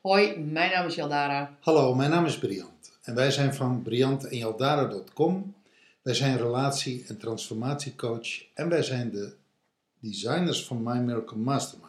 Hoi, 0.00 0.38
mijn 0.38 0.70
naam 0.70 0.86
is 0.86 0.94
Jaldara. 0.94 1.56
Hallo, 1.60 1.94
mijn 1.94 2.10
naam 2.10 2.24
is 2.24 2.38
Briant 2.38 2.98
en 3.02 3.14
wij 3.14 3.30
zijn 3.30 3.54
van 3.54 3.82
briantenjaldara.com. 3.82 5.54
Wij 6.02 6.14
zijn 6.14 6.36
relatie- 6.36 7.04
en 7.08 7.18
transformatiecoach 7.18 8.44
en 8.54 8.68
wij 8.68 8.82
zijn 8.82 9.10
de 9.10 9.34
designers 10.00 10.64
van 10.64 10.82
My 10.82 10.98
Miracle 10.98 11.36
Mastermind. 11.36 11.87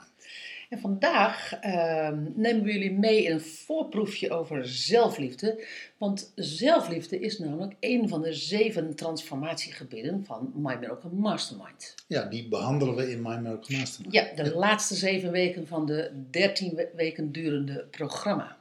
En 0.70 0.80
vandaag 0.80 1.54
ehm, 1.54 2.24
nemen 2.36 2.64
we 2.64 2.72
jullie 2.72 2.91
mee 2.91 3.23
in 3.23 3.32
een 3.32 3.41
voorproefje 3.41 4.30
over 4.30 4.68
zelfliefde. 4.68 5.66
Want 5.98 6.32
zelfliefde 6.36 7.20
is 7.20 7.40
namelijk 7.40 7.73
een 7.80 8.10
van 8.10 8.22
de 8.22 8.34
zeven 8.34 8.96
transformatiegebieden 8.96 10.26
van 10.26 10.52
My 10.55 10.76
Miracle 10.76 11.10
Mastermind. 11.10 11.96
Ja, 12.08 12.26
die 12.26 12.48
behandelen 12.48 12.96
we 12.96 13.12
in 13.12 13.22
My 13.22 13.36
Miracle 13.36 13.77
Mastermind. 13.77 14.13
Ja, 14.13 14.44
de 14.44 14.55
laatste 14.55 14.96
zeven 14.96 15.32
weken 15.32 15.68
van 15.68 15.86
de 15.86 16.12
dertien 16.30 16.76
we- 16.76 16.90
weken 16.96 17.32
durende 17.32 17.86
programma. 17.91 18.58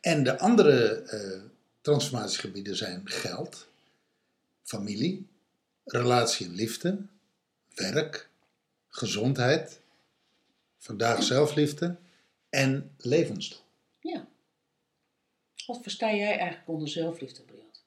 En 0.00 0.22
de 0.24 0.38
andere 0.38 1.02
eh, 1.02 1.40
transformatiegebieden 1.80 2.76
zijn 2.76 3.00
geld, 3.04 3.68
familie, 4.62 5.26
relatie 5.84 6.46
en 6.46 6.54
liefde, 6.54 6.98
werk, 7.74 8.28
gezondheid, 8.88 9.80
vandaag 10.86 11.22
zelfliefde 11.22 11.96
en 12.48 12.94
levensdoel. 12.98 13.60
Ja. 14.00 14.28
Wat 15.66 15.82
versta 15.82 16.14
jij 16.14 16.38
eigenlijk 16.38 16.68
onder 16.68 16.88
zelfliefde, 16.88 17.42
Briant? 17.42 17.84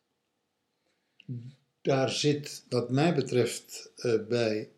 Daar 1.81 2.09
zit, 2.09 2.63
wat 2.69 2.89
mij 2.89 3.15
betreft, 3.15 3.91
eh, 3.95 4.27
bij 4.27 4.69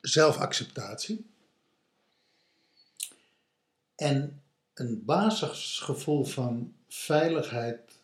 zelfacceptatie 0.00 1.26
en 3.96 4.42
een 4.74 5.04
basisgevoel 5.04 6.24
van 6.24 6.74
veiligheid. 6.88 8.00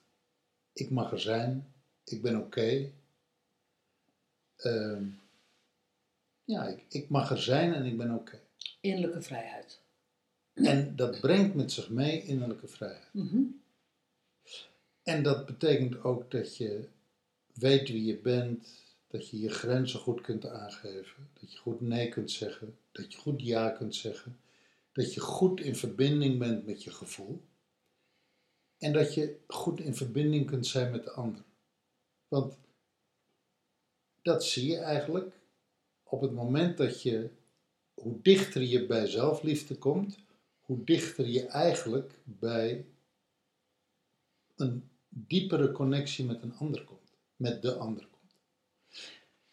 Ik 0.73 0.91
mag 0.91 1.13
er 1.13 1.21
zijn, 1.21 1.73
ik 2.05 2.23
ben 2.23 2.37
oké. 2.37 2.91
Ehm, 4.57 5.05
ja, 6.53 6.67
ik, 6.67 6.85
ik 6.89 7.09
mag 7.09 7.31
er 7.31 7.43
zijn 7.43 7.75
en 7.75 7.85
ik 7.85 7.97
ben 7.97 8.15
oké. 8.15 8.41
Innerlijke 8.81 9.23
vrijheid. 9.23 9.81
En 10.55 10.97
dat 10.97 11.21
brengt 11.21 11.55
met 11.55 11.73
zich 11.73 11.91
mee 11.91 12.23
innerlijke 12.23 12.69
vrijheid. 12.69 13.09
Mhm. 13.13 13.43
En 15.03 15.23
dat 15.23 15.47
betekent 15.47 16.05
ook 16.05 16.31
dat 16.31 16.57
je 16.57 16.89
weet 17.55 17.89
wie 17.89 18.05
je 18.05 18.19
bent, 18.19 18.69
dat 19.09 19.29
je 19.29 19.41
je 19.41 19.49
grenzen 19.49 20.01
goed 20.01 20.21
kunt 20.21 20.47
aangeven, 20.47 21.29
dat 21.41 21.53
je 21.53 21.59
goed 21.59 21.81
nee 21.81 22.09
kunt 22.09 22.31
zeggen, 22.31 22.79
dat 22.93 23.13
je 23.13 23.19
goed 23.19 23.43
ja 23.43 23.71
kunt 23.71 23.95
zeggen, 23.95 24.41
dat 24.93 25.15
je 25.15 25.21
goed 25.21 25.61
in 25.61 25.77
verbinding 25.77 26.39
bent 26.39 26.67
met 26.67 26.85
je 26.85 26.91
gevoel 26.91 27.43
en 28.79 28.93
dat 28.93 29.15
je 29.15 29.39
goed 29.47 29.81
in 29.81 29.95
verbinding 29.95 30.47
kunt 30.47 30.67
zijn 30.67 30.91
met 30.91 31.05
de 31.05 31.11
ander. 31.11 31.45
Want 32.29 32.59
dat 34.23 34.45
zie 34.45 34.71
je 34.71 34.77
eigenlijk 34.77 35.35
op 36.13 36.21
het 36.21 36.33
moment 36.33 36.77
dat 36.77 37.03
je, 37.03 37.31
hoe 37.95 38.23
dichter 38.23 38.63
je 38.63 38.87
bij 38.87 39.07
zelfliefde 39.07 39.77
komt, 39.77 40.19
hoe 40.61 40.85
dichter 40.85 41.27
je 41.27 41.47
eigenlijk 41.47 42.13
bij 42.25 42.87
een 44.57 44.91
diepere 45.09 45.73
connectie 45.73 46.25
met 46.25 46.43
een 46.43 46.55
ander 46.57 46.85
komt, 46.85 47.13
met 47.37 47.63
de 47.63 47.75
ander 47.75 48.07
komt. 48.07 48.35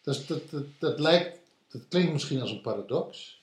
Dus 0.02 0.28
dat, 0.28 0.50
dat, 0.50 0.66
dat 0.80 1.00
lijkt, 1.00 1.40
dat 1.68 1.88
klinkt 1.88 2.12
misschien 2.12 2.42
als 2.42 2.52
een 2.52 2.62
paradox, 2.62 3.42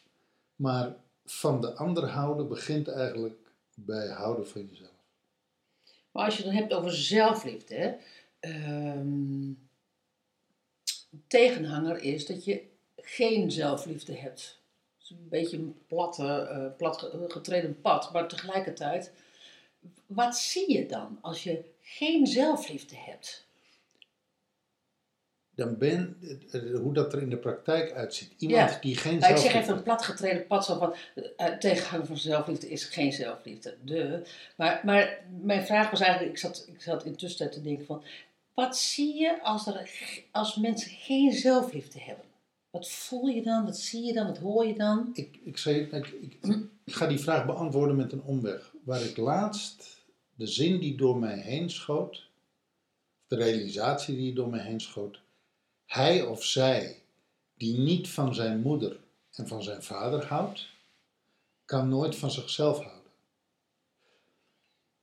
maar 0.56 0.96
van 1.24 1.60
de 1.60 1.74
ander 1.74 2.08
houden 2.08 2.48
begint 2.48 2.88
eigenlijk 2.88 3.52
bij 3.74 4.08
houden 4.08 4.48
van 4.48 4.68
jezelf. 4.70 5.04
Maar 6.10 6.24
als 6.24 6.36
je 6.36 6.42
het 6.42 6.52
dan 6.52 6.60
hebt 6.60 6.72
over 6.72 6.94
zelfliefde, 6.94 7.98
ehm, 8.40 9.52
tegenhanger 11.26 12.02
is 12.02 12.26
dat 12.26 12.44
je 12.44 12.74
geen 13.08 13.50
zelfliefde 13.50 14.16
hebt. 14.16 14.60
Het 14.98 15.02
is 15.04 15.10
een 15.10 15.28
beetje 15.28 15.56
een 15.56 15.76
platte, 15.86 16.26
eh, 16.50 16.76
plat 16.76 16.98
ge- 16.98 17.24
getreden 17.28 17.80
pad, 17.80 18.12
maar 18.12 18.28
tegelijkertijd, 18.28 19.12
wat 20.06 20.36
zie 20.36 20.72
je 20.72 20.86
dan 20.86 21.18
als 21.20 21.42
je 21.42 21.64
geen 21.80 22.26
zelfliefde 22.26 22.96
hebt? 22.96 23.44
Dan 25.50 25.78
ben, 25.78 26.16
eh, 26.50 26.60
hoe 26.80 26.92
dat 26.94 27.12
er 27.12 27.22
in 27.22 27.30
de 27.30 27.36
praktijk 27.36 27.92
uitziet. 27.92 28.32
Iemand 28.38 28.70
Ja. 28.70 28.78
die 28.80 28.96
geen 28.96 29.18
Nou, 29.18 29.32
ik 29.32 29.38
zeg 29.38 29.40
zelfliefde 29.40 29.58
even 29.72 29.76
een 29.76 29.82
plat 29.82 30.02
getreden 30.04 30.46
pad, 30.46 30.64
zo 30.64 30.78
van 30.78 30.94
eh, 31.36 31.46
tegenhanger 31.46 32.06
van 32.06 32.16
zelfliefde 32.18 32.68
is 32.70 32.84
geen 32.84 33.12
zelfliefde. 33.12 33.76
De. 33.84 34.22
Maar, 34.56 34.80
maar 34.84 35.24
mijn 35.40 35.66
vraag 35.66 35.90
was 35.90 36.00
eigenlijk, 36.00 36.32
ik 36.32 36.38
zat, 36.38 36.64
ik 36.68 36.82
zat 36.82 37.04
intussen 37.04 37.50
te 37.50 37.62
denken 37.62 37.86
van, 37.86 38.02
wat 38.54 38.76
zie 38.78 39.14
je 39.14 39.42
als, 39.42 39.66
er, 39.66 39.90
als 40.32 40.56
mensen 40.56 40.90
geen 40.90 41.32
zelfliefde 41.32 42.00
hebben? 42.00 42.24
Wat 42.76 42.90
voel 42.90 43.26
je 43.26 43.42
dan? 43.42 43.64
Wat 43.64 43.78
zie 43.78 44.04
je 44.04 44.12
dan? 44.12 44.26
Wat 44.26 44.38
hoor 44.38 44.66
je 44.66 44.74
dan? 44.74 45.10
Ik, 45.12 45.38
ik, 45.44 45.64
ik, 45.64 46.14
ik 46.84 46.94
ga 46.94 47.06
die 47.06 47.18
vraag 47.18 47.46
beantwoorden 47.46 47.96
met 47.96 48.12
een 48.12 48.22
omweg. 48.22 48.74
Waar 48.84 49.02
ik 49.02 49.16
laatst 49.16 50.04
de 50.34 50.46
zin 50.46 50.80
die 50.80 50.96
door 50.96 51.18
mij 51.18 51.38
heen 51.38 51.70
schoot, 51.70 52.30
de 53.26 53.36
realisatie 53.36 54.16
die 54.16 54.34
door 54.34 54.48
mij 54.48 54.64
heen 54.64 54.80
schoot, 54.80 55.20
hij 55.86 56.22
of 56.22 56.44
zij 56.44 57.02
die 57.54 57.78
niet 57.78 58.08
van 58.08 58.34
zijn 58.34 58.60
moeder 58.60 59.00
en 59.32 59.48
van 59.48 59.62
zijn 59.62 59.82
vader 59.82 60.24
houdt, 60.24 60.68
kan 61.64 61.88
nooit 61.88 62.16
van 62.16 62.30
zichzelf 62.30 62.78
houden. 62.78 63.12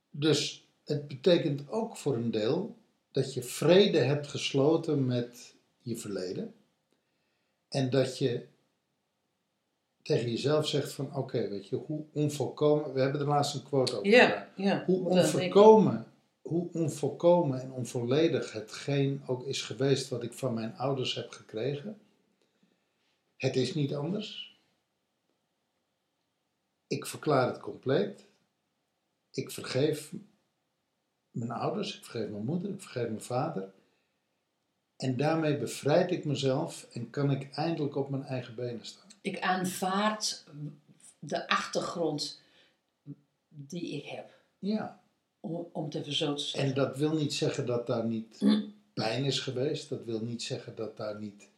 Dus 0.09 0.67
het 0.83 1.07
betekent 1.07 1.69
ook 1.69 1.97
voor 1.97 2.15
een 2.15 2.31
deel 2.31 2.75
dat 3.11 3.33
je 3.33 3.43
vrede 3.43 3.99
hebt 3.99 4.27
gesloten 4.27 5.05
met 5.05 5.55
je 5.81 5.97
verleden 5.97 6.53
en 7.73 7.89
dat 7.89 8.17
je 8.17 8.45
tegen 10.01 10.29
jezelf 10.29 10.67
zegt 10.67 10.93
van 10.93 11.15
oké, 11.15 11.49
weet 11.49 11.67
je, 11.67 11.75
hoe 11.75 12.05
onvolkomen, 12.13 12.93
we 12.93 13.01
hebben 13.01 13.21
er 13.21 13.27
laatst 13.27 13.55
een 13.55 13.63
quote 13.63 13.95
over 13.97 14.11
gedaan. 14.27 14.47
Hoe 14.85 15.07
onvolkomen, 15.09 16.05
hoe 16.41 16.69
onvolkomen 16.73 17.61
en 17.61 17.71
onvolledig 17.71 18.51
hetgeen 18.51 19.23
ook 19.25 19.43
is 19.45 19.61
geweest 19.61 20.09
wat 20.09 20.23
ik 20.23 20.33
van 20.33 20.53
mijn 20.53 20.75
ouders 20.77 21.15
heb 21.15 21.29
gekregen. 21.29 21.97
Het 23.37 23.55
is 23.55 23.73
niet 23.73 23.93
anders. 23.95 24.57
Ik 26.87 27.05
verklaar 27.05 27.47
het 27.47 27.59
compleet. 27.59 28.25
Ik 29.31 29.51
vergeef 29.51 30.13
mijn 31.31 31.51
ouders, 31.51 31.97
ik 31.97 32.03
vergeef 32.03 32.29
mijn 32.29 32.45
moeder, 32.45 32.69
ik 32.69 32.81
vergeef 32.81 33.07
mijn 33.07 33.21
vader. 33.21 33.71
En 35.03 35.17
daarmee 35.17 35.57
bevrijd 35.57 36.11
ik 36.11 36.25
mezelf 36.25 36.87
en 36.91 37.09
kan 37.09 37.31
ik 37.31 37.49
eindelijk 37.55 37.95
op 37.95 38.09
mijn 38.09 38.23
eigen 38.23 38.55
benen 38.55 38.85
staan. 38.85 39.09
Ik 39.21 39.39
aanvaard 39.39 40.43
de 41.19 41.47
achtergrond 41.47 42.41
die 43.47 43.91
ik 43.91 44.05
heb. 44.05 44.31
Ja, 44.59 45.01
Om, 45.39 45.67
om 45.71 45.89
te 45.89 46.11
zeggen. 46.11 46.59
En 46.59 46.73
dat 46.73 46.97
wil 46.97 47.13
niet 47.13 47.33
zeggen 47.33 47.65
dat 47.65 47.87
daar 47.87 48.05
niet 48.05 48.37
pijn 48.93 49.25
is 49.25 49.39
geweest. 49.39 49.89
Dat 49.89 50.03
wil 50.03 50.19
niet 50.21 50.43
zeggen 50.43 50.75
dat 50.75 50.97
daar 50.97 51.19
niet 51.19 51.49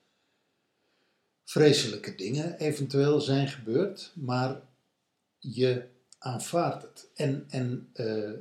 vreselijke 1.44 2.16
dingen 2.16 2.57
eventueel 2.57 3.22
zijn 3.22 3.47
gebeurd. 3.47 4.12
Maar 4.16 4.62
je 5.39 5.88
aanvaardt 6.18 6.83
het. 6.83 7.09
En, 7.15 7.45
en 7.50 7.89
eh, 7.94 8.31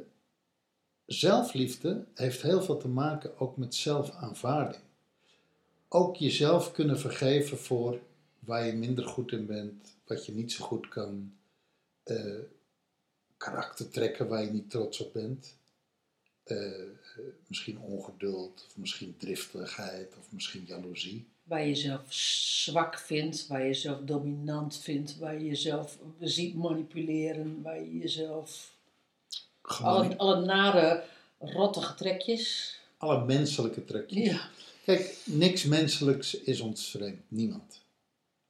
zelfliefde 1.07 2.05
heeft 2.15 2.43
heel 2.43 2.63
veel 2.63 2.77
te 2.77 2.89
maken 2.89 3.39
ook 3.39 3.57
met 3.57 3.75
zelfaanvaarding. 3.75 4.84
Ook 5.95 6.17
jezelf 6.17 6.73
kunnen 6.73 6.99
vergeven 6.99 7.59
voor 7.59 8.01
waar 8.39 8.67
je 8.67 8.73
minder 8.73 9.07
goed 9.07 9.33
in 9.33 9.47
bent, 9.47 9.95
wat 10.07 10.27
je 10.27 10.33
niet 10.33 10.53
zo 10.53 10.65
goed 10.65 10.89
kan. 10.89 11.33
eh 12.05 12.39
karaktertrekken 13.37 14.29
waar 14.29 14.43
je 14.45 14.51
niet 14.51 14.71
trots 14.71 15.01
op 15.01 15.13
bent. 15.13 15.57
Eh, 16.45 16.57
misschien 17.47 17.79
ongeduld, 17.79 18.65
of 18.67 18.77
misschien 18.77 19.15
driftigheid, 19.19 20.15
of 20.19 20.27
misschien 20.33 20.65
jaloezie. 20.67 21.27
Waar 21.43 21.61
je 21.61 21.67
jezelf 21.69 22.13
zwak 22.65 22.99
vindt, 22.99 23.47
waar 23.47 23.61
je 23.61 23.67
jezelf 23.67 23.99
dominant 24.01 24.77
vindt, 24.79 25.19
waar 25.19 25.35
je 25.35 25.45
jezelf 25.47 25.99
ziet 26.21 26.55
manipuleren, 26.55 27.63
waar 27.63 27.81
je 27.81 27.99
jezelf. 27.99 28.73
Gewoon 29.63 29.95
Alle, 29.95 30.17
alle 30.17 30.45
nare, 30.45 31.05
rottige 31.39 31.95
trekjes. 31.95 32.79
alle 32.99 33.25
menselijke 33.25 33.85
trekjes. 33.85 34.27
Ja. 34.27 34.49
Kijk, 34.85 35.17
niks 35.25 35.65
menselijks 35.65 36.35
is 36.35 36.61
ons 36.61 36.91
vreemd. 36.91 37.21
Niemand. 37.29 37.85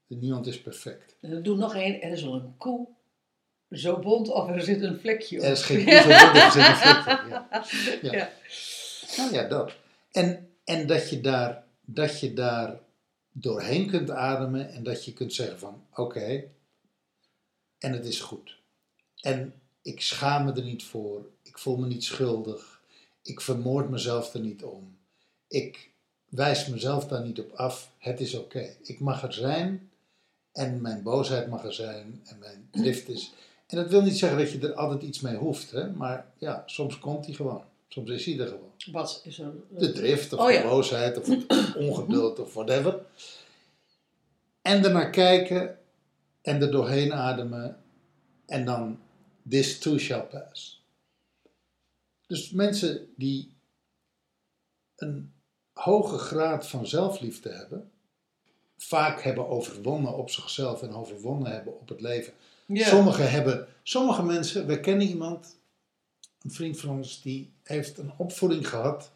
Niemand 0.06 0.46
is 0.46 0.60
perfect. 0.60 1.16
Doe 1.20 1.56
nog 1.56 1.74
één 1.74 2.00
en 2.00 2.08
er 2.08 2.16
is 2.16 2.24
al 2.24 2.34
een 2.34 2.56
koe. 2.56 2.88
Zo 3.70 3.98
bont 3.98 4.28
of 4.28 4.48
er 4.48 4.62
zit 4.62 4.82
een 4.82 5.00
vlekje 5.00 5.38
op. 5.38 5.44
Er 5.44 5.50
is 5.50 5.62
geen 5.62 5.84
koe 5.84 5.94
zo 5.94 6.08
in 6.08 6.64
de 6.64 6.76
flikker. 6.80 7.28
Ja. 7.28 7.48
Ja. 8.02 8.12
Ja. 8.12 8.32
Nou 9.16 9.32
ja, 9.32 9.48
dat. 9.48 9.72
En, 10.10 10.48
en 10.64 10.86
dat, 10.86 11.10
je 11.10 11.20
daar, 11.20 11.64
dat 11.80 12.20
je 12.20 12.32
daar 12.32 12.80
doorheen 13.32 13.90
kunt 13.90 14.10
ademen 14.10 14.72
en 14.72 14.82
dat 14.82 15.04
je 15.04 15.12
kunt 15.12 15.34
zeggen 15.34 15.58
van 15.58 15.86
oké, 15.94 16.44
en 17.78 17.92
het 17.92 18.06
is 18.06 18.20
goed. 18.20 18.58
En 19.20 19.54
ik 19.82 20.00
schaam 20.00 20.44
me 20.44 20.52
er 20.52 20.64
niet 20.64 20.84
voor, 20.84 21.26
ik 21.42 21.58
voel 21.58 21.76
me 21.76 21.86
niet 21.86 22.04
schuldig, 22.04 22.82
ik 23.22 23.40
vermoord 23.40 23.88
mezelf 23.88 24.34
er 24.34 24.40
niet 24.40 24.62
om, 24.62 24.98
ik 25.48 25.93
wijs 26.34 26.66
mezelf 26.66 27.06
daar 27.06 27.24
niet 27.24 27.40
op 27.40 27.52
af, 27.52 27.90
het 27.98 28.20
is 28.20 28.34
oké. 28.34 28.76
Ik 28.82 29.00
mag 29.00 29.22
er 29.22 29.32
zijn 29.32 29.90
en 30.52 30.80
mijn 30.80 31.02
boosheid 31.02 31.48
mag 31.48 31.64
er 31.64 31.72
zijn 31.72 32.20
en 32.24 32.38
mijn 32.38 32.68
drift 32.70 33.08
is. 33.08 33.32
En 33.66 33.76
dat 33.76 33.90
wil 33.90 34.02
niet 34.02 34.18
zeggen 34.18 34.38
dat 34.38 34.50
je 34.50 34.58
er 34.58 34.74
altijd 34.74 35.02
iets 35.02 35.20
mee 35.20 35.36
hoeft, 35.36 35.70
hè? 35.70 35.90
maar 35.90 36.26
ja, 36.38 36.62
soms 36.66 36.98
komt 36.98 37.24
die 37.24 37.34
gewoon. 37.34 37.64
Soms 37.88 38.10
is 38.10 38.24
hij 38.24 38.38
er 38.38 38.46
gewoon. 38.46 38.72
Wat 38.92 39.20
is 39.24 39.38
er? 39.38 39.52
De 39.68 39.92
drift 39.92 40.32
of 40.32 40.40
Oh 40.40 40.50
ja. 40.50 40.62
de 40.62 40.68
boosheid 40.68 41.18
of 41.18 41.26
het 41.26 41.76
ongeduld 41.88 42.38
of 42.38 42.54
whatever. 42.54 43.00
En 44.62 44.84
ernaar 44.84 45.10
kijken 45.10 45.78
en 46.42 46.62
er 46.62 46.70
doorheen 46.70 47.12
ademen 47.12 47.82
en 48.46 48.64
dan 48.64 48.98
this 49.48 49.78
too 49.78 49.98
shall 49.98 50.22
pass. 50.22 50.84
Dus 52.26 52.50
mensen 52.50 53.08
die 53.16 53.52
een 54.96 55.33
hoge 55.74 56.18
graad 56.18 56.66
van 56.66 56.86
zelfliefde 56.86 57.50
hebben, 57.50 57.90
vaak 58.76 59.22
hebben 59.22 59.48
overwonnen 59.48 60.16
op 60.16 60.30
zichzelf 60.30 60.82
en 60.82 60.94
overwonnen 60.94 61.52
hebben 61.52 61.80
op 61.80 61.88
het 61.88 62.00
leven. 62.00 62.32
Sommige 62.72 63.22
hebben, 63.22 63.68
sommige 63.82 64.22
mensen, 64.22 64.66
we 64.66 64.80
kennen 64.80 65.06
iemand, 65.06 65.56
een 66.42 66.50
vriend 66.50 66.80
van 66.80 66.90
ons, 66.90 67.22
die 67.22 67.52
heeft 67.62 67.98
een 67.98 68.12
opvoeding 68.16 68.68
gehad 68.68 69.10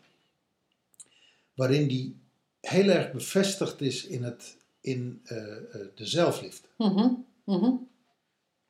waarin 1.54 1.88
die 1.88 2.16
heel 2.60 2.88
erg 2.88 3.12
bevestigd 3.12 3.80
is 3.80 4.06
in, 4.06 4.22
het, 4.24 4.56
in 4.80 5.20
eh, 5.24 5.56
eh, 5.56 5.80
de 5.94 6.06
zelfliefde. 6.06 6.68
Mhm, 6.76 7.10
mhm. 7.44 7.72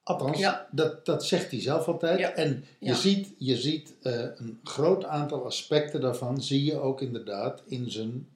Althans, 0.09 0.39
Ja. 0.39 0.69
dat, 0.71 1.07
dat 1.07 1.25
zegt 1.25 1.51
hij 1.51 1.61
zelf 1.61 1.89
altijd. 1.89 2.19
Ja. 2.19 2.33
En 2.35 2.65
je 2.79 2.87
Ja. 2.87 2.95
ziet, 2.95 3.35
je 3.39 3.57
ziet 3.57 3.95
eh, 4.03 4.13
een 4.13 4.61
groot 4.65 5.05
aantal 5.05 5.45
aspecten 5.45 6.01
daarvan, 6.01 6.43
zie 6.43 6.65
je 6.65 6.79
ook 6.81 7.01
inderdaad 7.01 7.63
in 7.67 7.91
zijn 7.91 8.29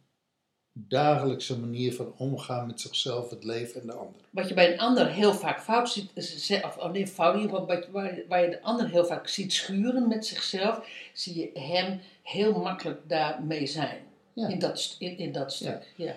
dagelijkse 0.74 1.58
manier 1.58 1.94
van 1.94 2.14
omgaan 2.16 2.66
met 2.66 2.80
zichzelf, 2.80 3.30
het 3.30 3.44
leven 3.44 3.80
en 3.80 3.86
de 3.86 3.92
ander. 3.92 4.20
Wat 4.30 4.48
je 4.48 4.54
bij 4.54 4.72
een 4.72 4.78
ander 4.78 5.08
heel 5.12 5.34
vaak 5.34 5.60
fout 5.62 5.90
ziet, 5.90 6.10
is- 6.14 6.50
of 6.64 6.92
nee, 6.92 7.06
fout 7.06 7.50
waar, 7.50 8.14
waar 8.28 8.42
je 8.44 8.50
de 8.50 8.62
ander 8.62 8.88
heel 8.90 9.04
vaak 9.04 9.28
ziet 9.28 9.52
schuren 9.52 10.08
met 10.08 10.26
zichzelf, 10.26 10.86
zie 11.12 11.38
je 11.38 11.60
hem 11.60 12.00
heel 12.22 12.52
makkelijk 12.60 13.00
daarmee 13.06 13.66
zijn. 13.66 13.98
In, 14.34 14.58
dat, 14.58 14.96
in, 14.98 15.18
in 15.18 15.32
dat 15.32 15.52
stuk. 15.52 15.92
Ja. 15.96 16.14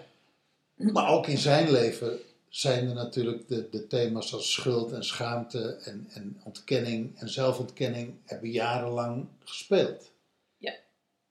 Maar 0.76 1.10
ook 1.10 1.28
in 1.28 1.38
zijn 1.38 1.72
leven 1.72 2.20
zijn 2.56 2.88
er 2.88 2.94
natuurlijk 2.94 3.48
de, 3.48 3.70
de 3.70 3.88
thema's 3.88 4.34
als 4.34 4.52
schuld 4.52 4.92
en 4.92 5.04
schaamte 5.04 5.78
en, 5.84 6.08
en 6.14 6.42
ontkenning 6.44 7.20
en 7.20 7.30
zelfontkenning 7.30 8.14
hebben 8.26 8.52
jarenlang 8.52 9.28
gespeeld. 9.44 10.12
Ja. 10.58 10.74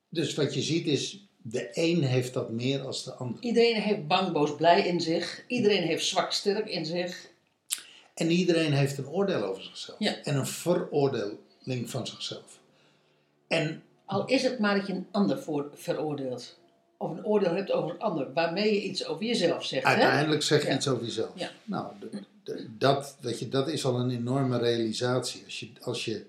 Dus 0.08 0.34
wat 0.34 0.54
je 0.54 0.62
ziet 0.62 0.86
is, 0.86 1.26
de 1.42 1.70
een 1.72 2.02
heeft 2.02 2.34
dat 2.34 2.50
meer 2.50 2.80
als 2.80 3.04
de 3.04 3.12
ander. 3.12 3.42
Iedereen 3.42 3.80
heeft 3.80 4.06
bang, 4.06 4.32
boos, 4.32 4.56
blij 4.56 4.86
in 4.86 5.00
zich. 5.00 5.44
Iedereen 5.46 5.82
heeft 5.82 6.06
zwak, 6.06 6.32
sterk 6.32 6.68
in 6.68 6.86
zich. 6.86 7.30
En 8.14 8.30
iedereen 8.30 8.72
heeft 8.72 8.98
een 8.98 9.08
oordeel 9.08 9.42
over 9.42 9.62
zichzelf. 9.62 9.98
Ja. 9.98 10.22
En 10.22 10.36
een 10.36 10.46
veroordeling 10.46 11.90
van 11.90 12.06
zichzelf. 12.06 12.60
En 13.48 13.82
Al 14.04 14.26
is 14.26 14.42
het 14.42 14.58
maar 14.58 14.76
dat 14.76 14.86
je 14.86 14.92
een 14.92 15.06
ander 15.10 15.38
voor, 15.38 15.70
veroordeelt. 15.74 16.58
Of 16.98 17.10
een 17.10 17.24
oordeel 17.24 17.54
hebt 17.54 17.72
over 17.72 17.90
een 17.90 18.00
ander, 18.00 18.32
waarmee 18.32 18.74
je 18.74 18.82
iets 18.82 19.06
over 19.06 19.24
jezelf 19.24 19.64
zegt. 19.64 19.84
Hè? 19.84 19.90
uiteindelijk 19.90 20.42
zeg 20.42 20.62
je 20.62 20.68
Ja. 20.68 20.74
iets 20.74 20.88
over 20.88 21.04
jezelf. 21.04 21.30
Ja. 21.34 21.50
Nou, 21.64 21.92
dat, 22.78 23.16
weet 23.20 23.38
je, 23.38 23.48
dat 23.48 23.68
is 23.68 23.84
al 23.84 24.00
een 24.00 24.10
enorme 24.10 24.58
realisatie. 24.58 25.44
Als 25.44 25.60
je, 25.60 25.70
als 25.80 26.04
je, 26.04 26.26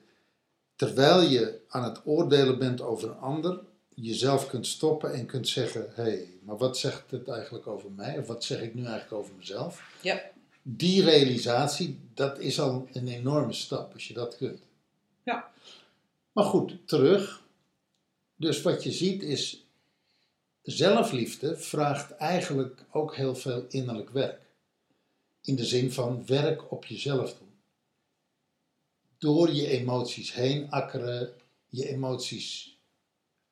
terwijl 0.76 1.22
je 1.22 1.60
aan 1.70 1.84
het 1.84 2.02
oordelen 2.06 2.60
bent 2.60 2.82
over 2.82 3.10
een 3.10 3.18
ander, 3.18 3.60
jezelf 3.96 4.48
kunt 4.50 4.68
stoppen 4.68 5.14
en 5.14 5.26
kunt 5.26 5.48
zeggen: 5.48 5.88
hé, 5.94 6.04
hey, 6.04 6.30
maar 6.44 6.58
wat 6.58 6.78
zegt 6.78 7.12
het 7.12 7.28
eigenlijk 7.28 7.68
over 7.68 7.92
mij? 7.92 8.18
Of 8.18 8.28
wat 8.28 8.44
zeg 8.44 8.62
ik 8.62 8.74
nu 8.74 8.82
eigenlijk 8.82 9.14
over 9.14 9.34
mezelf? 9.38 9.84
Ja. 10.02 10.22
Die 10.62 11.04
realisatie, 11.04 12.00
dat 12.14 12.40
is 12.40 12.60
al 12.60 12.88
een 12.94 13.08
enorme 13.08 13.54
stap 13.54 13.94
als 13.94 14.08
je 14.08 14.14
dat 14.14 14.38
kunt. 14.38 14.60
Ja. 15.24 15.52
Maar 16.32 16.46
goed, 16.46 16.78
terug. 16.86 17.44
Dus 18.36 18.62
wat 18.62 18.84
je 18.84 18.92
ziet 18.92 19.24
is, 19.24 19.65
zelfliefde 20.66 21.58
vraagt 21.58 22.12
eigenlijk 22.12 22.86
ook 22.92 23.16
heel 23.16 23.36
veel 23.36 23.66
innerlijk 23.70 24.10
werk. 24.10 24.42
In 25.42 25.56
de 25.56 25.66
zin 25.66 25.92
van 25.92 26.26
werk 26.26 26.72
op 26.72 26.86
jezelf 26.86 27.38
doen. 27.38 27.54
Door 29.18 29.52
je 29.52 29.68
emoties 29.68 30.34
heen 30.34 30.72
akkeren, 30.72 31.34
je 31.70 31.90
emoties 31.90 32.80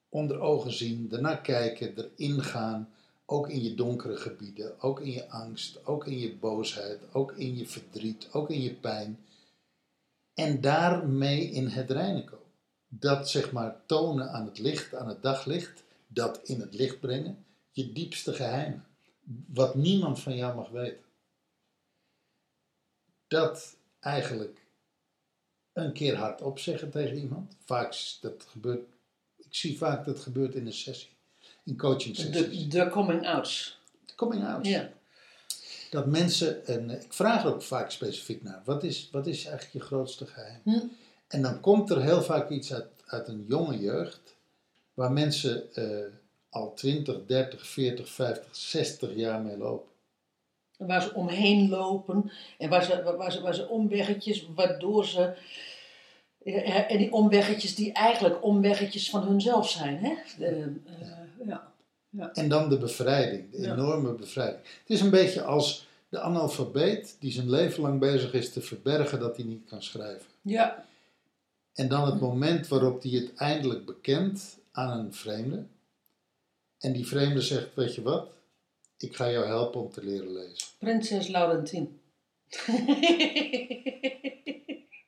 onder 0.10 0.40
ogen 0.40 0.74
zien, 0.74 1.12
ernaar 1.12 1.42
kijken, 1.42 1.94
erin 1.96 2.44
gaan. 2.44 2.90
Ook 3.26 3.50
in 3.50 3.64
je 3.64 3.76
donkere 3.76 4.18
gebieden, 4.18 4.82
ook 4.82 5.02
in 5.02 5.12
je 5.12 5.30
angst, 5.30 5.86
ook 5.86 6.08
in 6.08 6.20
je 6.20 6.36
boosheid, 6.36 7.00
ook 7.12 7.32
in 7.32 7.58
je 7.58 7.68
verdriet, 7.68 8.28
ook 8.32 8.50
in 8.50 8.62
je 8.62 8.74
pijn. 8.74 9.20
En 10.34 10.62
daarmee 10.62 11.50
in 11.50 11.68
het 11.68 11.92
reinen 11.92 12.26
komen. 12.26 12.42
Dat 12.88 13.30
zeg 13.30 13.52
maar 13.52 13.82
tonen 13.86 14.32
aan 14.32 14.46
het 14.46 14.60
licht, 14.60 14.96
aan 14.96 15.08
het 15.08 15.22
daglicht, 15.22 15.84
dat 16.14 16.40
in 16.44 16.60
het 16.60 16.74
licht 16.74 17.00
brengen, 17.00 17.46
je 17.72 17.92
diepste 17.92 18.34
geheimen. 18.34 18.86
Wat 19.48 19.76
niemand 19.76 20.20
van 20.20 20.36
jou 20.36 20.56
mag 20.56 20.70
weten. 20.70 21.04
Dat 23.28 23.78
eigenlijk 24.00 24.66
een 25.74 25.94
keer 25.94 26.16
hardop 26.16 26.60
zeggen 26.60 26.92
tegen 26.92 27.18
iemand. 27.18 27.56
Vaak 27.66 27.96
dat 28.22 28.46
gebeurt, 28.50 28.88
ik 29.38 29.56
zie 29.56 29.78
vaak 29.78 30.06
dat 30.06 30.20
gebeurt 30.20 30.56
in 30.56 30.66
een 30.66 30.74
sessie, 30.74 31.18
in 31.64 31.78
coaching 31.78 32.16
sessies. 32.16 32.68
De, 32.68 32.68
de 32.68 32.90
coming 32.90 33.28
outs. 33.28 33.80
Coming 34.16 34.46
out. 34.46 34.66
Ja. 34.66 34.92
Dat 35.90 36.06
mensen, 36.06 36.66
en 36.66 36.90
eh, 36.90 37.02
ik 37.02 37.14
vraag 37.14 37.44
er 37.44 37.54
ook 37.54 37.62
vaak 37.62 37.92
specifiek 37.92 38.44
naar, 38.44 38.62
wat 38.66 38.84
is, 38.84 39.10
wat 39.12 39.28
is 39.28 39.46
eigenlijk 39.46 39.74
je 39.74 39.80
grootste 39.80 40.26
geheim? 40.26 40.62
Hm. 40.64 40.80
En 41.28 41.42
dan 41.42 41.60
komt 41.60 41.90
er 41.90 42.02
heel 42.02 42.22
vaak 42.22 42.50
iets 42.50 42.74
uit, 42.74 42.88
uit 43.06 43.28
een 43.28 43.46
jonge 43.48 43.80
jeugd, 43.80 44.36
waar 44.94 45.12
mensen 45.12 45.74
eh, 45.76 46.06
al 46.50 46.74
20, 46.74 47.26
30, 47.26 47.68
40, 47.68 48.10
50, 48.10 48.56
60 48.56 49.16
jaar 49.16 49.42
mee 49.42 49.58
lopen. 49.58 49.92
Waar 50.78 51.02
ze 51.02 51.14
omheen 51.14 51.70
lopen 51.70 52.32
en 52.58 52.70
waar 52.70 52.84
ze, 52.84 53.04
waar 53.18 53.32
ze, 53.32 53.42
waar 53.42 53.56
ze 53.56 53.68
omweggetjes, 53.70 54.48
waardoor 54.56 55.06
ze. 55.06 55.34
ja, 56.44 56.88
En 56.88 56.98
die 56.98 57.12
omweggetjes 57.14 57.76
die 57.76 57.94
eigenlijk 57.94 58.44
omweggetjes 58.44 59.10
van 59.10 59.24
hunzelf 59.28 59.70
zijn. 59.70 59.98
Hè? 60.04 60.14
De, 60.38 60.74
eh, 60.86 61.48
ja. 61.48 61.72
En 62.34 62.50
dan 62.50 62.70
de 62.70 62.78
bevrijding, 62.78 63.52
de 63.52 63.62
Ja. 63.62 63.74
enorme 63.74 64.14
bevrijding. 64.14 64.62
Het 64.64 64.90
is 64.90 65.02
een 65.02 65.10
beetje 65.10 65.42
als 65.44 65.88
de 66.10 66.20
analfabeet 66.20 67.16
die 67.20 67.32
zijn 67.32 67.50
leven 67.50 67.82
lang 67.82 68.00
bezig 68.00 68.34
is 68.34 68.52
te 68.54 68.62
verbergen 68.62 69.20
dat 69.20 69.36
hij 69.36 69.46
niet 69.46 69.66
kan 69.70 69.84
schrijven. 69.84 70.26
ja, 70.42 70.86
En 71.74 71.88
dan 71.88 72.06
het 72.06 72.20
moment 72.20 72.68
waarop 72.68 73.02
hij 73.02 73.12
het 73.12 73.34
eindelijk 73.36 73.86
bekent 73.86 74.58
aan 74.74 75.00
een 75.00 75.14
vreemde. 75.14 75.66
En 76.80 76.94
die 76.94 77.08
vreemde 77.08 77.42
zegt, 77.42 77.76
weet 77.76 77.96
je 77.96 78.02
wat, 78.02 78.34
ik 78.98 79.16
ga 79.16 79.32
jou 79.32 79.46
helpen 79.46 79.82
om 79.82 79.92
te 79.92 80.04
leren 80.04 80.34
lezen. 80.34 80.68
prinses 80.80 81.28
Laurentien. 81.28 82.00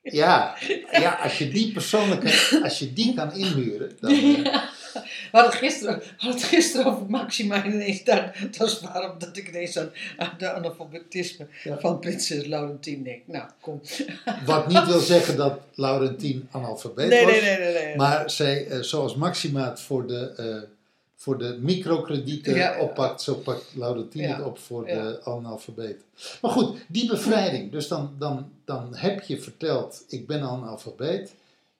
Ja, 0.02 0.56
ja 0.90 1.14
als 1.14 1.38
je 1.38 1.48
die 1.48 1.72
persoonlijke, 1.72 2.60
als 2.62 2.78
je 2.78 2.92
die 2.92 3.14
kan 3.14 3.32
inhuren, 3.32 3.96
dan... 4.00 4.10
eh, 4.44 4.68
We 5.02 5.28
hadden 5.32 5.50
het 5.50 5.60
gisteren, 5.60 6.02
hadden 6.16 6.40
het 6.40 6.48
gisteren 6.48 6.86
over 6.86 7.06
Maxima 7.10 7.64
en 7.64 7.72
ineens 7.72 8.04
daar, 8.04 8.48
dat 8.58 8.68
is 8.68 8.80
waarom 8.80 9.18
dat 9.18 9.36
ik 9.36 9.48
ineens 9.48 9.78
aan, 9.78 9.90
aan 10.16 10.34
de 10.38 10.52
analfabetisme 10.52 11.46
Ja. 11.64 11.78
van 11.78 11.98
prinses 11.98 12.46
Laurentien 12.46 13.02
denk. 13.02 13.22
Nou, 13.26 13.48
kom. 13.60 13.80
Wat 14.46 14.68
niet 14.68 14.86
wil 14.86 14.98
zeggen 15.00 15.36
dat 15.36 15.58
Laurentien 15.74 16.48
analfabeet 16.50 17.08
Nee, 17.08 17.24
was. 17.24 17.32
nee, 17.32 17.40
nee, 17.42 17.58
nee. 17.58 17.72
nee. 17.84 17.96
Maar 17.96 18.30
zij, 18.30 18.66
eh, 18.66 18.80
zoals 18.80 19.14
Maxima 19.14 19.68
het 19.68 19.80
voor 19.80 20.06
de, 20.06 20.32
eh, 20.36 20.68
voor 21.16 21.38
de 21.38 21.58
microkredieten 21.60 22.54
Ja. 22.54 22.78
oppakt, 22.80 23.22
zo 23.22 23.34
pakt 23.34 23.64
Laurentien 23.74 24.22
Ja. 24.22 24.36
het 24.36 24.44
op 24.44 24.58
voor 24.58 24.88
Ja. 24.88 25.02
de 25.02 25.20
analfabeten. 25.24 26.02
Maar 26.42 26.50
goed, 26.50 26.78
die 26.88 27.06
bevrijding. 27.08 27.72
Dus 27.72 27.88
dan, 27.88 28.14
dan, 28.18 28.50
dan 28.64 28.94
heb 28.96 29.22
je 29.22 29.40
verteld, 29.40 30.04
ik 30.08 30.26
ben 30.26 30.40
analfabeet. 30.42 31.34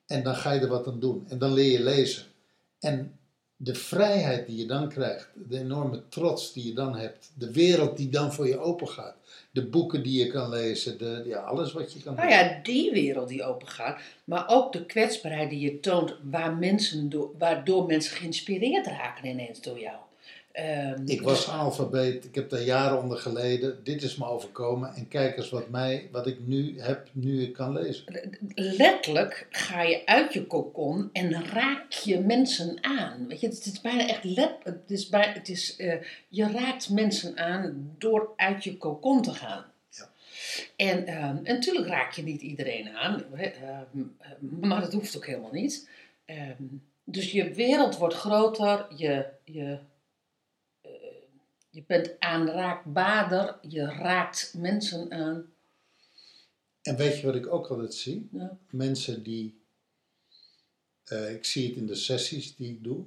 En 0.07 0.23
dan 0.23 0.35
ga 0.37 0.53
je 0.53 0.61
er 0.61 0.69
wat 0.69 0.87
aan 0.87 1.01
doen. 1.01 1.25
En 1.29 1.39
dan 1.39 1.53
leer 1.53 1.71
je 1.73 1.83
lezen. 1.83 2.23
En 2.87 3.19
de 3.57 3.75
vrijheid 3.75 4.47
die 4.47 4.57
je 4.57 4.67
dan 4.67 4.89
krijgt, 4.89 5.31
de 5.49 5.59
enorme 5.59 6.09
trots 6.09 6.53
die 6.53 6.67
je 6.67 6.73
dan 6.73 6.97
hebt, 6.97 7.33
de 7.39 7.53
wereld 7.53 7.97
die 7.97 8.09
dan 8.09 8.33
voor 8.33 8.49
je 8.49 8.59
open 8.59 8.89
gaat, 8.89 9.15
De 9.51 9.67
boeken 9.67 10.03
die 10.03 10.19
je 10.25 10.31
kan 10.31 10.49
lezen, 10.49 10.99
de, 10.99 11.23
ja, 11.27 11.39
alles 11.39 11.73
wat 11.73 11.93
je 11.93 12.03
kan 12.03 12.15
Nou 12.15 12.29
doen. 12.29 12.37
ja, 12.39 12.61
die 12.63 12.91
wereld 12.93 13.29
die 13.29 13.45
open 13.45 13.69
gaat, 13.69 14.01
maar 14.25 14.45
ook 14.49 14.73
de 14.73 14.87
kwetsbaarheid 14.87 15.51
die 15.51 15.61
je 15.61 15.81
toont, 15.81 16.15
waar 16.23 16.57
mensen 16.57 17.09
door, 17.11 17.31
waardoor 17.39 17.87
mensen 17.87 18.17
geïnspireerd 18.17 18.87
raken 18.87 19.27
ineens 19.27 19.61
door 19.61 19.81
jou. 19.81 19.97
Ehm, 20.57 21.03
Ik 21.07 21.23
was 21.23 21.49
analfabeet, 21.49 22.25
ik 22.25 22.35
heb 22.35 22.51
daar 22.51 22.63
jaren 22.63 23.03
onder 23.03 23.19
geleden. 23.19 23.85
Dit 23.85 24.03
is 24.03 24.17
me 24.17 24.27
overkomen 24.27 24.95
en 24.95 25.09
kijk 25.09 25.37
eens 25.37 25.51
wat, 25.51 25.69
mij, 25.69 26.09
wat 26.13 26.27
ik 26.27 26.47
nu 26.47 26.81
heb, 26.81 27.09
nu 27.13 27.43
ik 27.43 27.53
kan 27.53 27.73
lezen. 27.73 28.05
letterlijk 28.55 29.47
ga 29.51 29.83
je 29.83 30.07
uit 30.07 30.33
je 30.33 30.47
kokon 30.47 31.11
en 31.13 31.45
raak 31.47 31.93
je 31.93 32.21
mensen 32.21 32.79
aan. 32.81 33.27
Weet 33.29 33.41
je, 33.41 33.47
het 33.47 33.65
is 33.65 33.81
bijna 33.81 34.09
echt 34.09 34.25
let, 34.25 34.53
het 34.63 34.91
is 34.91 35.09
bij, 35.09 35.33
het 35.33 35.49
is, 35.49 35.77
eh, 35.77 35.95
je 36.29 36.51
raakt 36.51 36.91
mensen 36.91 37.37
aan 37.37 37.95
door 37.99 38.33
uit 38.37 38.65
je 38.65 38.77
kokon 38.77 39.23
te 39.23 39.33
gaan. 39.33 39.65
Ja. 39.91 40.11
En, 40.77 41.07
ehm, 41.07 41.37
en 41.37 41.55
natuurlijk 41.55 41.89
raak 41.89 42.13
je 42.13 42.23
niet 42.23 42.43
iedereen 42.43 42.89
aan, 42.89 43.25
ehm, 43.37 44.05
maar 44.61 44.81
dat 44.81 44.93
hoeft 44.93 45.17
ook 45.17 45.27
helemaal 45.27 45.53
niet. 45.53 45.89
Dus 47.05 47.33
je 47.33 47.53
wereld 47.53 47.97
wordt 47.97 48.15
groter, 48.15 48.87
je, 48.97 49.27
je, 49.45 49.63
eh, 49.63 49.79
je 51.77 51.85
bent 51.87 52.17
aanraakbaarder, 52.19 53.59
je 53.69 53.85
raakt 53.85 54.55
mensen 54.57 55.13
aan. 55.13 55.53
En 56.83 56.97
weet 56.97 57.19
je 57.19 57.27
wat 57.27 57.35
ik 57.35 57.47
ook 57.47 57.67
altijd 57.67 57.95
zie? 57.95 58.29
Ja. 58.33 58.59
Mensen 58.71 59.23
die, 59.23 59.61
eh, 61.05 61.35
ik 61.35 61.45
zie 61.45 61.69
het 61.69 61.77
in 61.77 61.87
de 61.87 61.95
sessies 61.95 62.57
die 62.57 62.71
ik 62.71 62.85
doe, 62.85 63.05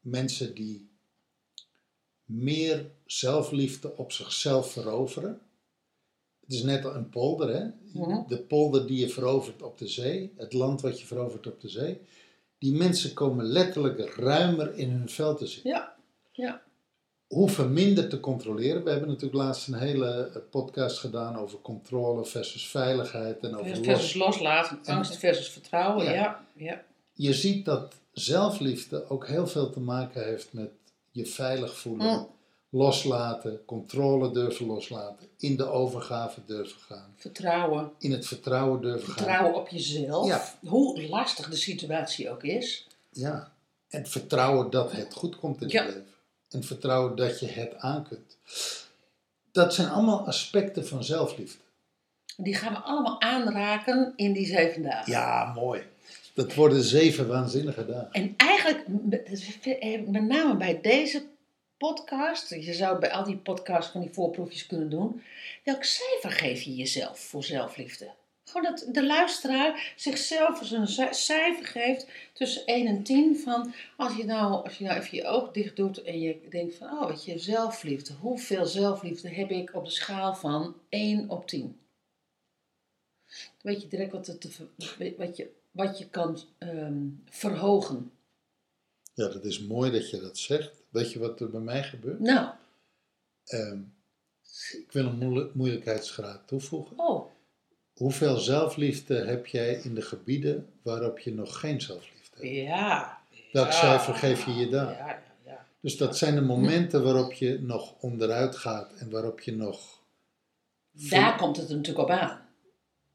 mensen 0.00 0.54
die 0.54 0.88
meer 2.24 2.90
zelfliefde 3.06 3.96
op 3.96 4.12
zichzelf 4.12 4.72
veroveren. 4.72 5.40
Het 6.40 6.52
is 6.52 6.62
net 6.62 6.84
een 6.84 7.08
polder, 7.08 7.54
hè? 7.54 7.70
Mhm. 7.92 8.28
De 8.28 8.38
polder 8.38 8.86
die 8.86 8.98
je 8.98 9.08
verovert 9.08 9.62
op 9.62 9.78
de 9.78 9.88
zee, 9.88 10.32
het 10.36 10.52
land 10.52 10.80
wat 10.80 11.00
je 11.00 11.06
verovert 11.06 11.46
op 11.46 11.60
de 11.60 11.68
zee. 11.68 12.00
Die 12.58 12.72
mensen 12.72 13.14
komen 13.14 13.44
letterlijk 13.44 14.14
ruimer 14.14 14.74
in 14.74 14.90
hun 14.90 15.08
vel 15.08 15.36
te 15.36 15.46
zitten. 15.46 15.70
Ja, 15.70 15.96
ja. 16.32 16.62
Hoeven 17.28 17.72
minder 17.72 18.08
te 18.08 18.20
controleren. 18.20 18.84
We 18.84 18.90
hebben 18.90 19.08
natuurlijk 19.08 19.42
laatst 19.42 19.68
een 19.68 19.74
hele 19.74 20.30
eh, 20.34 20.40
podcast 20.50 20.98
gedaan 20.98 21.36
over 21.38 21.58
controle 21.62 22.24
versus 22.24 22.68
veiligheid 22.68 23.40
en 23.42 23.56
over 23.56 23.76
Versus 23.76 24.14
los. 24.14 24.26
loslaten, 24.26 24.78
En- 24.84 24.94
angst 24.94 25.16
versus 25.16 25.48
vertrouwen. 25.48 26.04
Ja. 26.04 26.12
Ja, 26.12 26.44
ja. 26.56 26.82
Je 27.12 27.32
ziet 27.34 27.64
dat 27.64 27.94
zelfliefde 28.12 29.08
ook 29.10 29.26
heel 29.26 29.46
veel 29.46 29.70
te 29.70 29.80
maken 29.80 30.24
heeft 30.24 30.52
met 30.52 30.70
je 31.10 31.26
veilig 31.26 31.76
voelen, 31.78 32.06
Mm. 32.18 32.26
loslaten, 32.68 33.64
controle 33.64 34.32
durven 34.32 34.66
loslaten, 34.66 35.28
in 35.38 35.56
de 35.56 35.66
overgave 35.70 36.40
durven 36.46 36.80
gaan, 36.80 37.14
Vertrouwen. 37.16 37.90
in 37.98 38.12
het 38.12 38.26
vertrouwen 38.26 38.80
durven 38.80 39.06
gaan. 39.08 39.14
Vertrouwen 39.16 39.54
op 39.60 39.68
jezelf. 39.68 40.26
Ja. 40.26 40.44
Hoe 40.68 41.02
lastig 41.08 41.48
de 41.50 41.56
situatie 41.56 42.30
ook 42.30 42.42
is. 42.42 42.86
Ja. 43.10 43.52
En 43.88 44.06
vertrouwen 44.06 44.70
dat 44.70 44.92
het 44.92 45.14
goed 45.14 45.36
komt 45.36 45.62
in 45.62 45.68
Ja. 45.68 45.82
het 45.84 45.94
leven. 45.94 46.08
En 46.54 46.64
vertrouwen 46.64 47.16
dat 47.16 47.40
je 47.40 47.46
het 47.46 47.74
aan 47.78 48.08
kunt. 48.08 48.36
Dat 49.52 49.74
zijn 49.74 49.88
allemaal 49.88 50.26
aspecten 50.26 50.86
van 50.86 51.04
zelfliefde. 51.04 51.58
Die 52.36 52.54
gaan 52.54 52.72
we 52.72 52.78
allemaal 52.78 53.20
aanraken 53.20 54.12
in 54.16 54.32
die 54.32 54.46
zeven 54.46 54.82
dagen. 54.82 55.12
Ja, 55.12 55.52
mooi. 55.54 55.82
Dat 56.34 56.54
worden 56.54 56.82
zeven 56.82 57.28
waanzinnige 57.28 57.86
dagen. 57.86 58.12
En 58.12 58.34
eigenlijk, 58.36 58.84
met 58.88 60.08
met 60.08 60.22
name 60.22 60.56
bij 60.56 60.80
deze 60.80 61.22
podcast, 61.76 62.48
je 62.48 62.74
zou 62.74 62.98
bij 62.98 63.12
al 63.12 63.24
die 63.24 63.36
podcasts 63.36 63.92
van 63.92 64.00
die 64.00 64.12
voorproefjes 64.12 64.66
kunnen 64.66 64.90
doen. 64.90 65.22
Welk 65.64 65.84
cijfer 65.84 66.30
geef 66.30 66.62
je 66.62 66.74
jezelf 66.74 67.18
voor 67.18 67.44
zelfliefde? 67.44 68.10
Gewoon 68.44 68.62
dat 68.74 68.86
de 68.94 69.06
luisteraar 69.06 69.92
zichzelf 69.96 70.60
eens 70.60 70.70
een 70.70 70.88
ci- 70.88 71.14
cijfer 71.14 71.66
geeft 71.66 72.06
tussen 72.32 72.66
1 72.66 72.86
en 72.86 73.02
10 73.02 73.38
van 73.38 73.74
als 73.96 74.16
je 74.16 74.24
nou, 74.24 74.64
als 74.64 74.78
je 74.78 74.84
nou 74.84 74.98
even 75.00 75.16
je 75.16 75.24
oog 75.26 75.50
dicht 75.52 75.76
doet 75.76 76.02
en 76.02 76.20
je 76.20 76.40
denkt 76.50 76.74
van 76.74 76.90
oh 76.90 77.06
weet 77.06 77.24
je, 77.24 77.38
zelfliefde. 77.38 78.12
Hoeveel 78.14 78.66
zelfliefde 78.66 79.28
heb 79.28 79.50
ik 79.50 79.74
op 79.74 79.84
de 79.84 79.90
schaal 79.90 80.34
van 80.34 80.76
1 80.88 81.30
op 81.30 81.46
10? 81.46 81.78
Dan 83.26 83.72
weet 83.72 83.82
je 83.82 83.88
direct 83.88 84.12
wat, 84.12 84.26
het 84.26 84.58
wat, 85.16 85.36
je, 85.36 85.50
wat 85.70 85.98
je 85.98 86.08
kan 86.08 86.38
ehm, 86.58 87.06
verhogen. 87.24 88.10
Ja, 89.14 89.28
dat 89.28 89.44
is 89.44 89.60
mooi 89.60 89.90
dat 89.90 90.10
je 90.10 90.20
dat 90.20 90.38
zegt. 90.38 90.82
Weet 90.88 91.12
je 91.12 91.18
wat 91.18 91.40
er 91.40 91.50
bij 91.50 91.60
mij 91.60 91.82
gebeurt? 91.82 92.20
Nou, 92.20 92.48
Ehm, 93.44 93.78
ik 94.72 94.92
wil 94.92 95.06
een 95.06 95.18
moeilijk- 95.18 95.54
moeilijkheidsgraad 95.54 96.46
toevoegen. 96.48 96.98
oh, 96.98 97.30
Hoeveel 97.94 98.36
zelfliefde 98.36 99.14
heb 99.24 99.46
jij 99.46 99.74
in 99.74 99.94
de 99.94 100.02
gebieden 100.02 100.66
waarop 100.82 101.18
je 101.18 101.34
nog 101.34 101.58
geen 101.60 101.80
zelfliefde 101.80 102.36
hebt? 102.36 102.54
ja. 102.54 103.18
Welk 103.52 103.66
ja, 103.66 103.72
cijfer 103.72 104.14
geef 104.14 104.44
je 104.46 104.54
je 104.54 104.68
daar? 104.68 104.96
Ja, 104.96 105.22
ja. 105.46 105.66
Dus 105.80 105.96
dat 105.96 106.18
zijn 106.18 106.34
de 106.34 106.40
momenten 106.40 107.02
waarop 107.04 107.32
je 107.32 107.58
nog 107.60 107.94
onderuit 108.00 108.56
gaat 108.56 108.92
en 108.98 109.10
waarop 109.10 109.40
je 109.40 109.56
nog. 109.56 110.00
Daar 110.90 111.36
komt 111.36 111.56
het 111.56 111.68
natuurlijk 111.68 111.98
op 111.98 112.10
aan. 112.10 112.40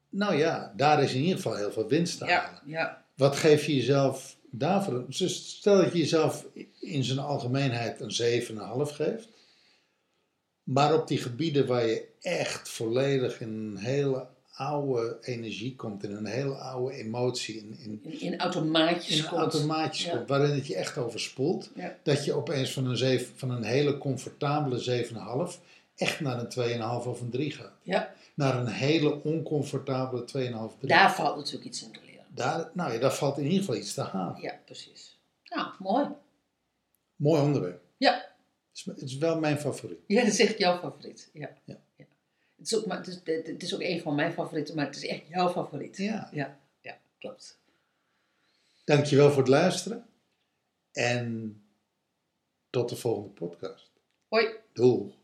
Nou 0.08 0.34
ja, 0.34 0.72
daar 0.76 1.02
is 1.02 1.12
in 1.14 1.20
ieder 1.20 1.36
geval 1.36 1.56
heel 1.56 1.72
veel 1.72 1.88
winst 1.88 2.18
te 2.18 2.24
Ja, 2.24 2.40
halen. 2.40 2.60
ja. 2.64 3.04
Wat 3.14 3.36
geef 3.36 3.66
je 3.66 3.74
jezelf 3.76 4.36
daarvoor? 4.50 5.04
Dus 5.08 5.56
stel 5.56 5.76
dat 5.76 5.92
je 5.92 5.98
jezelf 5.98 6.46
in 6.80 7.04
zijn 7.04 7.18
algemeenheid 7.18 8.00
een 8.00 8.42
7,5 8.88 8.92
geeft. 8.94 9.28
Maar 10.62 10.94
op 10.94 11.08
die 11.08 11.18
gebieden 11.18 11.66
waar 11.66 11.86
je 11.86 12.06
echt 12.20 12.68
volledig 12.68 13.40
in 13.40 13.48
een 13.48 13.76
hele 13.76 14.26
oude 14.60 15.18
energie 15.20 15.76
komt, 15.76 16.02
in 16.02 16.12
een 16.16 16.26
hele 16.26 16.54
oude 16.54 16.94
emotie, 16.96 17.56
in, 17.58 17.76
in, 17.78 18.00
In, 18.12 18.20
in 18.20 18.38
automaatjes 18.38 19.16
in 19.16 19.28
komt. 19.28 19.66
Ja. 20.02 20.16
komt, 20.16 20.28
waarin 20.28 20.50
het 20.54 20.66
je 20.66 20.74
echt 20.74 20.98
overspoelt, 20.98 21.70
Ja. 21.74 21.96
dat 22.02 22.24
je 22.24 22.32
opeens 22.32 22.72
van 22.72 22.86
een, 22.86 22.96
zeven, 22.96 23.36
van 23.36 23.50
een 23.50 23.62
hele 23.62 23.98
comfortabele 23.98 25.04
7,5 25.54 25.60
echt 25.96 26.20
naar 26.20 26.38
een 26.56 26.78
2,5 27.02 27.06
of 27.08 27.20
een 27.20 27.30
3 27.30 27.50
gaat. 27.50 27.72
Ja, 27.82 28.14
Naar 28.34 28.56
een 28.58 28.66
hele 28.66 29.22
oncomfortabele 29.22 30.20
2,5, 30.22 30.28
3. 30.78 30.88
daar 30.88 31.14
valt 31.14 31.36
natuurlijk 31.36 31.64
iets 31.64 31.82
in 31.82 31.92
te 31.92 32.00
leren. 32.06 32.24
Daar, 32.34 32.70
nou 32.74 32.92
ja, 32.92 32.98
daar 32.98 33.12
valt 33.14 33.36
in 33.38 33.44
ieder 33.44 33.58
geval 33.58 33.76
iets 33.76 33.94
te 33.94 34.02
halen. 34.02 34.40
Ja, 34.40 34.58
precies. 34.64 35.18
Nou, 35.44 35.68
mooi. 35.78 36.06
Mooi 37.16 37.42
onderwerp. 37.42 37.82
Ja, 37.96 38.12
Het 38.14 38.22
is, 38.78 38.84
het 38.84 39.00
is 39.02 39.16
wel 39.16 39.38
mijn 39.40 39.58
favoriet. 39.58 39.98
ja 40.06 40.20
dat 40.22 40.32
is 40.32 40.40
echt 40.40 40.58
jouw 40.58 40.78
favoriet. 40.78 41.30
Ja. 41.32 41.50
Ja. 41.64 41.76
Het, 42.60 42.72
is 42.72 42.78
ook, 42.78 42.86
maar 42.86 42.96
het, 42.96 43.06
is, 43.06 43.20
het 43.24 43.62
is 43.62 43.74
ook 43.74 43.80
een 43.80 44.00
van 44.00 44.14
mijn 44.14 44.32
favorieten, 44.32 44.74
maar 44.74 44.86
het 44.86 44.96
is 44.96 45.06
echt 45.06 45.28
jouw 45.28 45.50
favoriet. 45.50 45.96
Ja. 45.96 46.28
Ja, 46.32 46.58
ja 46.80 46.98
klopt. 47.18 47.58
Dankjewel 48.84 49.28
voor 49.28 49.38
het 49.38 49.48
luisteren. 49.48 50.06
En 50.92 51.60
tot 52.70 52.88
de 52.88 52.96
volgende 52.96 53.28
podcast. 53.28 53.90
Hoi. 54.28 54.48
Doei. 54.72 55.14